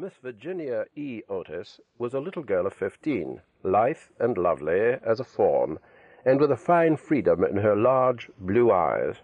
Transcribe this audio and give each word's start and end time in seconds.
Miss 0.00 0.14
Virginia 0.22 0.86
E. 0.94 1.22
Otis 1.28 1.80
was 1.98 2.14
a 2.14 2.20
little 2.20 2.44
girl 2.44 2.68
of 2.68 2.72
fifteen, 2.72 3.40
lithe 3.64 3.98
and 4.20 4.38
lovely 4.38 4.96
as 5.04 5.18
a 5.18 5.24
fawn, 5.24 5.80
and 6.24 6.40
with 6.40 6.52
a 6.52 6.56
fine 6.56 6.96
freedom 6.96 7.42
in 7.42 7.56
her 7.56 7.74
large 7.74 8.30
blue 8.38 8.70
eyes. 8.70 9.16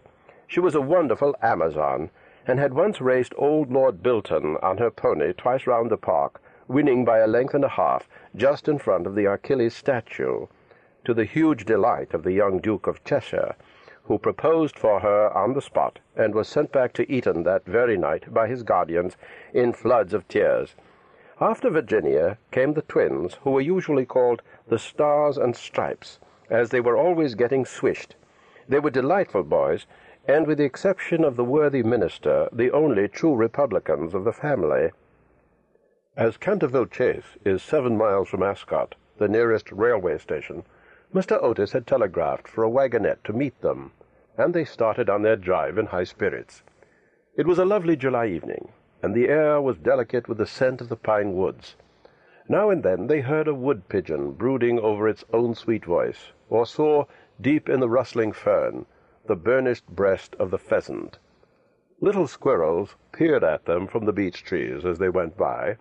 She 0.49 0.59
was 0.59 0.75
a 0.75 0.81
wonderful 0.81 1.37
Amazon, 1.41 2.11
and 2.45 2.59
had 2.59 2.75
once 2.75 3.01
raced 3.01 3.35
old 3.39 3.71
Lord 3.71 4.03
Bilton 4.03 4.57
on 4.65 4.79
her 4.79 4.91
pony 4.91 5.33
twice 5.33 5.65
round 5.69 5.93
the 5.93 5.97
park, 5.97 6.43
winning 6.67 7.05
by 7.05 7.19
a 7.19 7.29
length 7.29 7.55
and 7.55 7.65
a 7.65 7.69
half 7.69 8.09
just 8.35 8.67
in 8.67 8.81
front 8.81 9.07
of 9.07 9.15
the 9.15 9.27
Achilles 9.27 9.77
statue, 9.77 10.49
to 11.05 11.15
the 11.15 11.25
huge 11.25 11.67
delight 11.67 12.13
of 12.15 12.25
the 12.25 12.33
young 12.33 12.59
Duke 12.59 12.89
of 12.89 13.05
Cheshire, 13.05 13.55
who 14.05 14.19
proposed 14.19 14.79
for 14.79 15.01
her 15.01 15.31
on 15.37 15.55
the 15.55 15.63
spot, 15.63 15.99
and 16.15 16.35
was 16.35 16.47
sent 16.47 16.71
back 16.73 16.93
to 16.93 17.11
Eton 17.11 17.43
that 17.43 17.65
very 17.65 17.97
night 17.97 18.33
by 18.33 18.47
his 18.47 18.63
guardians 18.63 19.17
in 19.53 19.73
floods 19.73 20.13
of 20.13 20.29
tears. 20.29 20.75
After 21.41 21.71
Virginia 21.71 22.39
came 22.51 22.75
the 22.75 22.83
twins, 22.83 23.35
who 23.43 23.51
were 23.51 23.61
usually 23.61 24.07
called 24.07 24.43
the 24.69 24.79
Stars 24.79 25.37
and 25.37 25.57
Stripes, 25.57 26.19
as 26.49 26.71
they 26.71 26.81
were 26.81 26.97
always 26.97 27.35
getting 27.35 27.65
swished. 27.65 28.15
They 28.69 28.79
were 28.79 28.91
delightful 28.91 29.43
boys, 29.43 29.87
and 30.29 30.47
with 30.47 30.59
the 30.59 30.65
exception 30.65 31.25
of 31.25 31.37
the 31.37 31.45
worthy 31.45 31.83
minister, 31.83 32.49
the 32.53 32.71
only 32.71 33.09
true 33.09 33.35
Republicans 33.35 34.15
of 34.15 34.25
the 34.25 34.33
family. 34.33 34.91
As 36.17 36.37
Canterville 36.37 36.87
Chase 36.87 37.37
is 37.45 37.63
seven 37.63 37.97
miles 37.97 38.29
from 38.29 38.43
Ascot, 38.43 38.95
the 39.19 39.29
nearest 39.29 39.73
railway 39.73 40.19
station, 40.19 40.63
Mr. 41.15 41.41
Otis 41.41 41.71
had 41.71 41.87
telegraphed 41.87 42.49
for 42.49 42.65
a 42.65 42.69
wagonette 42.69 43.23
to 43.23 43.33
meet 43.33 43.61
them, 43.61 43.93
and 44.37 44.53
they 44.53 44.65
started 44.65 45.09
on 45.09 45.23
their 45.23 45.37
drive 45.37 45.79
in 45.79 45.87
high 45.87 46.03
spirits. 46.03 46.65
It 47.37 47.47
was 47.47 47.61
a 47.61 47.65
lovely 47.65 47.95
July 47.95 48.27
evening, 48.27 48.73
and 49.01 49.15
the 49.15 49.29
air 49.29 49.61
was 49.61 49.79
delicate 49.79 50.27
with 50.27 50.39
the 50.39 50.47
scent 50.47 50.81
of 50.81 50.89
the 50.89 50.97
pine 50.97 51.35
woods. 51.37 51.77
Now 52.49 52.69
and 52.69 52.83
then 52.83 53.07
they 53.07 53.21
heard 53.21 53.47
a 53.47 53.55
wood 53.55 53.89
pigeon 53.89 54.33
brooding 54.33 54.81
over 54.81 55.07
its 55.07 55.25
own 55.33 55.55
sweet 55.55 55.85
voice, 55.85 56.33
or 56.51 56.67
saw, 56.67 57.05
deep 57.41 57.69
in 57.69 57.79
the 57.79 57.89
rustling 57.89 58.33
fern, 58.33 58.85
the 59.27 59.37
burnished 59.37 59.87
breast 59.87 60.35
of 60.41 60.51
the 60.51 60.59
pheasant. 60.59 61.21
Little 62.01 62.27
squirrels 62.27 62.97
peered 63.13 63.45
at 63.45 63.67
them 63.67 63.87
from 63.87 64.05
the 64.05 64.13
beech 64.13 64.43
trees 64.43 64.85
as 64.85 64.99
they 64.99 65.11
went 65.11 65.37
by, 65.37 65.77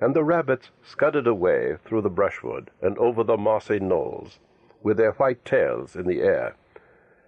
and 0.00 0.12
the 0.12 0.24
rabbits 0.24 0.72
scudded 0.82 1.28
away 1.28 1.76
through 1.84 2.00
the 2.00 2.10
brushwood 2.10 2.72
and 2.80 2.98
over 2.98 3.22
the 3.22 3.36
mossy 3.36 3.78
knolls 3.78 4.40
with 4.82 4.96
their 4.96 5.12
white 5.12 5.44
tails 5.44 5.96
in 5.96 6.06
the 6.06 6.20
air. 6.20 6.54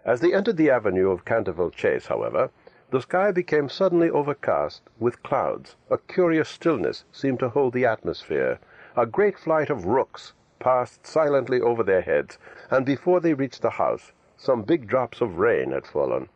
As 0.05 0.21
they 0.21 0.35
entered 0.35 0.57
the 0.57 0.71
avenue 0.71 1.11
of 1.11 1.25
Canterville 1.25 1.71
Chase, 1.71 2.07
however, 2.07 2.51
the 2.91 3.01
sky 3.01 3.33
became 3.33 3.69
suddenly 3.69 4.11
overcast 4.11 4.83
with 4.99 5.23
clouds. 5.23 5.77
A 5.91 5.99
curious 5.99 6.49
stillness 6.49 7.05
seemed 7.11 7.41
to 7.41 7.49
hold 7.49 7.73
the 7.73 7.87
atmosphere. 7.87 8.59
A 8.97 9.07
great 9.07 9.39
flight 9.39 9.71
of 9.71 9.87
rooks 9.87 10.35
passed 10.59 11.07
silently 11.07 11.61
over 11.61 11.83
their 11.83 12.03
heads, 12.03 12.39
and 12.71 12.87
before 12.87 13.21
they 13.21 13.35
reached 13.35 13.63
the 13.63 13.71
house, 13.71 14.13
some 14.37 14.63
big 14.63 14.87
drops 14.87 15.21
of 15.21 15.39
rain 15.39 15.73
had 15.73 15.87
fallen. 15.87 16.29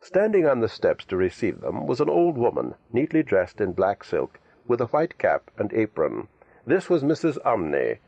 Standing 0.00 0.46
on 0.46 0.60
the 0.60 0.68
steps 0.68 1.04
to 1.06 1.16
receive 1.16 1.60
them 1.60 1.86
was 1.86 2.00
an 2.00 2.10
old 2.10 2.36
woman, 2.36 2.74
neatly 2.92 3.22
dressed 3.22 3.60
in 3.60 3.72
black 3.72 4.04
silk, 4.04 4.38
with 4.66 4.80
a 4.80 4.86
white 4.86 5.18
cap 5.18 5.50
and 5.56 5.72
apron. 5.72 6.28
This 6.66 6.90
was 6.90 7.02
Mrs. 7.02 7.38
Umney, 7.42 7.98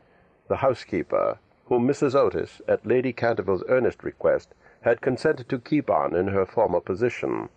the 0.47 0.57
housekeeper, 0.57 1.39
whom 1.67 1.87
Mrs. 1.87 2.15
Otis, 2.15 2.61
at 2.67 2.85
Lady 2.85 3.11
Canterville's 3.11 3.63
earnest 3.67 4.03
request, 4.03 4.53
had 4.81 5.01
consented 5.01 5.49
to 5.49 5.59
keep 5.59 5.89
on 5.89 6.15
in 6.15 6.27
her 6.27 6.45
former 6.45 6.79
position. 6.79 7.49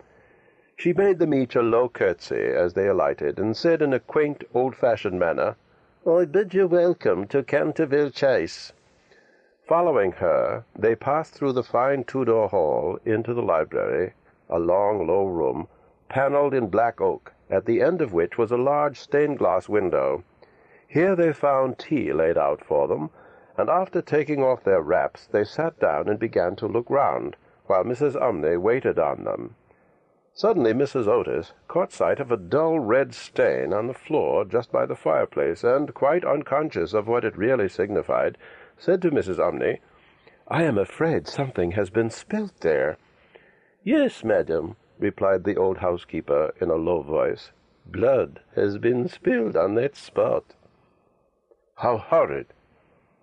She 0.75 0.93
made 0.93 1.19
them 1.19 1.33
each 1.33 1.55
a 1.55 1.61
low 1.61 1.87
curtsy 1.87 2.41
as 2.41 2.73
they 2.73 2.87
alighted, 2.87 3.39
and 3.39 3.55
said 3.55 3.81
in 3.81 3.93
a 3.93 3.99
quaint, 3.99 4.43
old-fashioned 4.53 5.19
manner, 5.19 5.55
I 6.05 6.25
bid 6.25 6.53
you 6.53 6.67
welcome 6.67 7.27
to 7.27 7.43
Canterville 7.43 8.09
Chase. 8.09 8.73
Following 9.67 10.13
her, 10.13 10.65
they 10.75 10.95
passed 10.95 11.33
through 11.33 11.53
the 11.53 11.63
fine 11.63 12.03
Tudor 12.03 12.47
hall 12.47 12.99
into 13.05 13.33
the 13.33 13.43
library, 13.43 14.13
a 14.49 14.59
long, 14.59 15.07
low 15.07 15.25
room, 15.25 15.67
panelled 16.09 16.53
in 16.53 16.67
black 16.67 16.99
oak, 16.99 17.31
at 17.49 17.65
the 17.65 17.81
end 17.81 18.01
of 18.01 18.11
which 18.11 18.37
was 18.37 18.51
a 18.51 18.57
large 18.57 18.99
stained-glass 18.99 19.69
window. 19.69 20.23
Here 20.87 21.15
they 21.15 21.31
found 21.31 21.79
tea 21.79 22.11
laid 22.11 22.37
out 22.37 22.65
for 22.65 22.87
them, 22.87 23.11
and 23.57 23.69
after 23.69 24.01
taking 24.01 24.43
off 24.43 24.63
their 24.63 24.81
wraps 24.81 25.27
they 25.27 25.43
sat 25.43 25.79
down 25.79 26.07
and 26.07 26.19
began 26.19 26.55
to 26.55 26.67
look 26.67 26.89
round, 26.89 27.35
while 27.67 27.83
Mrs. 27.83 28.15
Umney 28.15 28.59
waited 28.59 28.97
on 28.97 29.23
them. 29.23 29.55
Suddenly 30.33 30.73
Mrs. 30.73 31.07
Otis 31.07 31.53
caught 31.67 31.91
sight 31.91 32.19
of 32.19 32.31
a 32.31 32.37
dull 32.37 32.79
red 32.79 33.13
stain 33.13 33.73
on 33.73 33.87
the 33.87 33.93
floor 33.93 34.45
just 34.45 34.71
by 34.71 34.85
the 34.85 34.95
fireplace, 34.95 35.63
and, 35.63 35.93
quite 35.93 36.23
unconscious 36.23 36.93
of 36.93 37.07
what 37.07 37.25
it 37.25 37.37
really 37.37 37.67
signified, 37.67 38.37
said 38.77 39.01
to 39.01 39.11
Mrs. 39.11 39.39
Umney, 39.39 39.79
I 40.47 40.63
am 40.63 40.77
afraid 40.77 41.27
something 41.27 41.71
has 41.71 41.89
been 41.89 42.09
spilt 42.09 42.61
there. 42.61 42.97
Yes, 43.83 44.23
madam, 44.23 44.75
replied 44.99 45.43
the 45.43 45.57
old 45.57 45.79
housekeeper 45.79 46.53
in 46.61 46.69
a 46.69 46.75
low 46.75 47.01
voice. 47.01 47.51
Blood 47.85 48.39
has 48.55 48.77
been 48.77 49.07
spilled 49.07 49.57
on 49.57 49.75
that 49.75 49.95
spot. 49.95 50.55
How 51.75 51.97
horrid! 51.97 52.47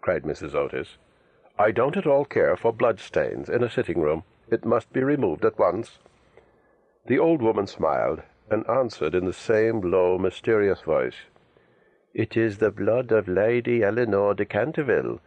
Cried 0.09 0.23
Mrs. 0.23 0.55
Otis. 0.55 0.97
I 1.59 1.71
don't 1.71 1.99
at 1.99 2.07
all 2.07 2.25
care 2.25 2.57
for 2.57 2.73
blood-stains 2.73 3.51
in 3.51 3.63
a 3.63 3.69
sitting-room. 3.69 4.25
It 4.51 4.65
must 4.65 4.91
be 4.91 5.03
removed 5.03 5.45
at 5.45 5.59
once. 5.59 5.99
The 7.05 7.19
old 7.19 7.43
woman 7.43 7.67
smiled, 7.67 8.23
and 8.49 8.67
answered 8.71 9.15
in 9.15 9.27
the 9.27 9.35
same 9.35 9.83
low, 9.83 10.17
mysterious 10.17 10.81
voice, 10.81 11.27
It 12.15 12.39
is 12.39 12.57
the 12.57 12.71
blood 12.71 13.13
of 13.13 13.29
Lady 13.29 13.85
Eleanor 13.85 14.33
de 14.33 14.47
Canterville, 14.47 15.21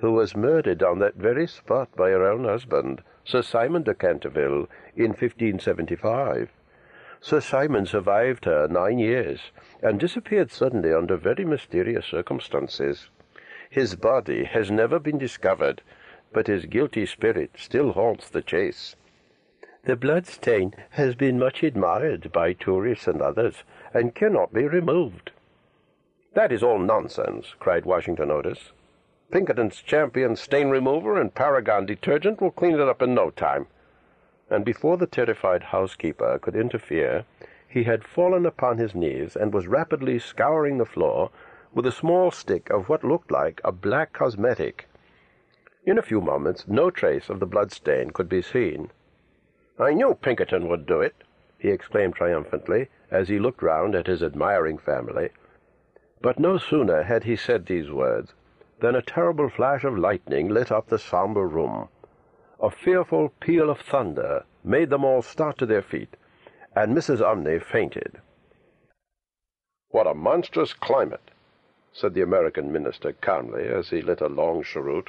who 0.00 0.12
was 0.12 0.36
murdered 0.36 0.82
on 0.82 0.98
that 0.98 1.14
very 1.14 1.46
spot 1.46 1.88
by 1.96 2.10
her 2.10 2.26
own 2.26 2.44
husband, 2.44 3.02
Sir 3.24 3.40
Simon 3.40 3.84
de 3.84 3.94
Canterville, 3.94 4.68
in 4.94 5.12
1575. 5.12 6.50
Sir 7.22 7.40
Simon 7.40 7.86
survived 7.86 8.44
her 8.44 8.68
nine 8.68 8.98
years, 8.98 9.50
and 9.80 9.98
disappeared 9.98 10.50
suddenly 10.50 10.92
under 10.92 11.16
very 11.16 11.46
mysterious 11.46 12.04
circumstances. 12.04 13.08
His 13.70 13.96
body 13.96 14.44
has 14.44 14.70
never 14.70 14.98
been 14.98 15.18
discovered, 15.18 15.82
but 16.32 16.46
his 16.46 16.66
guilty 16.66 17.06
spirit 17.06 17.50
still 17.56 17.92
haunts 17.92 18.28
the 18.28 18.42
chase. 18.42 18.96
The 19.84 19.96
blood 19.96 20.26
stain 20.26 20.74
has 20.90 21.14
been 21.14 21.38
much 21.38 21.62
admired 21.62 22.32
by 22.32 22.52
tourists 22.52 23.06
and 23.06 23.22
others, 23.22 23.62
and 23.94 24.14
cannot 24.14 24.52
be 24.52 24.66
removed. 24.66 25.30
That 26.34 26.52
is 26.52 26.62
all 26.62 26.78
nonsense, 26.78 27.54
cried 27.58 27.84
Washington 27.86 28.30
Otis. 28.30 28.72
Pinkerton's 29.30 29.80
champion 29.80 30.36
stain 30.36 30.70
remover 30.70 31.20
and 31.20 31.34
Paragon 31.34 31.86
detergent 31.86 32.40
will 32.40 32.50
clean 32.50 32.74
it 32.74 32.80
up 32.80 33.00
in 33.00 33.14
no 33.14 33.30
time. 33.30 33.66
And 34.50 34.64
before 34.64 34.96
the 34.96 35.06
terrified 35.06 35.62
housekeeper 35.64 36.38
could 36.38 36.54
interfere, 36.54 37.24
he 37.68 37.84
had 37.84 38.04
fallen 38.04 38.46
upon 38.46 38.78
his 38.78 38.94
knees 38.94 39.34
and 39.34 39.52
was 39.52 39.66
rapidly 39.66 40.18
scouring 40.18 40.78
the 40.78 40.84
floor 40.84 41.30
with 41.74 41.86
a 41.86 41.92
small 41.92 42.30
stick 42.30 42.70
of 42.70 42.88
what 42.88 43.04
looked 43.04 43.30
like 43.30 43.60
a 43.64 43.72
black 43.72 44.12
cosmetic. 44.12 44.88
In 45.84 45.98
a 45.98 46.02
few 46.02 46.20
moments 46.20 46.66
no 46.66 46.90
trace 46.90 47.28
of 47.28 47.40
the 47.40 47.46
blood 47.46 47.72
stain 47.72 48.10
could 48.10 48.28
be 48.28 48.42
seen. 48.42 48.90
I 49.78 49.92
knew 49.92 50.14
Pinkerton 50.14 50.68
would 50.68 50.86
do 50.86 51.00
it, 51.00 51.14
he 51.58 51.70
exclaimed 51.70 52.14
triumphantly, 52.14 52.88
as 53.10 53.28
he 53.28 53.38
looked 53.38 53.62
round 53.62 53.94
at 53.94 54.06
his 54.06 54.22
admiring 54.22 54.78
family. 54.78 55.30
But 56.20 56.38
no 56.38 56.58
sooner 56.58 57.02
had 57.02 57.24
he 57.24 57.36
said 57.36 57.66
these 57.66 57.90
words 57.90 58.32
than 58.80 58.94
a 58.94 59.02
terrible 59.02 59.48
flash 59.48 59.84
of 59.84 59.98
lightning 59.98 60.48
lit 60.48 60.72
up 60.72 60.88
the 60.88 60.98
sombre 60.98 61.46
room. 61.46 61.88
A 62.60 62.70
fearful 62.70 63.32
peal 63.40 63.70
of 63.70 63.80
thunder 63.80 64.44
made 64.64 64.90
them 64.90 65.04
all 65.04 65.22
start 65.22 65.58
to 65.58 65.66
their 65.66 65.82
feet, 65.82 66.16
and 66.74 66.96
Mrs. 66.96 67.20
Umney 67.20 67.62
fainted. 67.62 68.20
What 69.90 70.06
a 70.06 70.14
monstrous 70.14 70.72
climate! 70.72 71.30
Said 71.98 72.12
the 72.12 72.20
American 72.20 72.70
minister 72.70 73.14
calmly 73.14 73.66
as 73.66 73.88
he 73.88 74.02
lit 74.02 74.20
a 74.20 74.28
long 74.28 74.62
cheroot. 74.62 75.08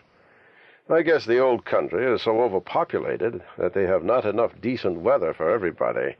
I 0.89 1.01
guess 1.01 1.25
the 1.25 1.39
old 1.39 1.65
country 1.65 2.05
is 2.05 2.21
so 2.21 2.41
overpopulated 2.41 3.41
that 3.57 3.73
they 3.73 3.85
have 3.85 4.05
not 4.05 4.23
enough 4.23 4.53
decent 4.61 4.99
weather 4.99 5.33
for 5.33 5.49
everybody. 5.49 6.15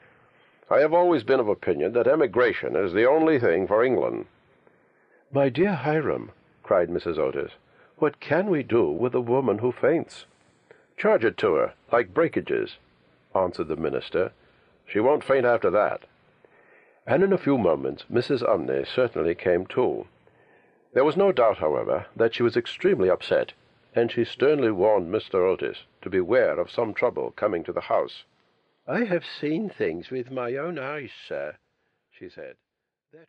I 0.70 0.80
have 0.80 0.94
always 0.94 1.24
been 1.24 1.40
of 1.40 1.48
opinion 1.48 1.94
that 1.94 2.08
emigration 2.08 2.76
is 2.76 2.92
the 2.92 3.06
only 3.06 3.40
thing 3.40 3.66
for 3.66 3.82
England. 3.82 4.26
My 5.32 5.48
dear 5.48 5.74
Hiram, 5.74 6.32
cried 6.64 6.90
Mrs. 6.90 7.18
Otis, 7.18 7.54
what 7.98 8.20
can 8.20 8.50
we 8.50 8.62
do 8.62 8.90
with 8.92 9.16
a 9.16 9.22
woman 9.22 9.60
who 9.60 9.72
faints? 9.72 10.26
Charge 10.98 11.24
it 11.24 11.38
to 11.38 11.54
her, 11.54 11.74
like 11.94 12.14
breakages, 12.14 12.76
answered 13.34 13.70
the 13.70 13.78
minister. 13.78 14.34
She 14.86 15.00
won't 15.00 15.24
faint 15.24 15.46
after 15.46 15.70
that. 15.70 16.02
And 17.06 17.24
in 17.24 17.32
a 17.32 17.38
few 17.38 17.58
moments 17.58 18.04
Mrs. 18.12 18.42
Umney 18.44 18.86
certainly 18.86 19.34
came 19.34 19.66
to. 19.68 20.06
There 20.98 21.06
was 21.06 21.16
no 21.16 21.32
doubt, 21.32 21.60
however, 21.60 22.08
that 22.16 22.34
she 22.34 22.42
was 22.42 22.58
extremely 22.58 23.08
upset, 23.08 23.54
and 23.94 24.12
she 24.12 24.26
sternly 24.26 24.72
warned 24.72 25.14
Mr. 25.14 25.36
Otis 25.36 25.84
to 26.02 26.10
beware 26.10 26.60
of 26.60 26.72
some 26.72 26.96
trouble 26.96 27.30
coming 27.36 27.64
to 27.66 27.72
the 27.72 27.82
house. 27.82 28.24
I 28.88 29.04
have 29.04 29.24
seen 29.24 29.70
things 29.70 30.10
with 30.10 30.32
my 30.32 30.56
own 30.56 30.80
eyes, 30.80 31.12
sir, 31.14 31.58
she 32.10 32.30
said. 32.30 32.56